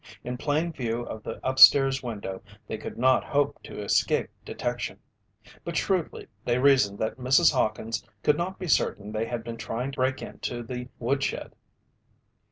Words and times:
In 0.23 0.35
plain 0.35 0.71
view 0.73 1.01
of 1.03 1.21
the 1.21 1.39
upstairs 1.47 2.01
window, 2.01 2.41
they 2.67 2.75
could 2.79 2.97
not 2.97 3.23
hope 3.23 3.61
to 3.61 3.79
escape 3.83 4.31
detection. 4.43 4.97
But 5.63 5.77
shrewdly, 5.77 6.27
they 6.43 6.57
reasoned 6.57 6.97
that 6.97 7.17
Mrs. 7.19 7.53
Hawkins 7.53 8.03
could 8.23 8.35
not 8.35 8.57
be 8.57 8.67
certain 8.67 9.11
they 9.11 9.27
had 9.27 9.43
been 9.43 9.57
trying 9.57 9.91
to 9.91 9.97
break 9.97 10.23
into 10.23 10.63
the 10.63 10.87
woodshed. 10.97 11.53